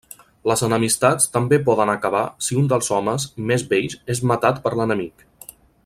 [0.51, 5.29] Les enemistats també poden acabar si un dels homes més vells és matat per l'enemic.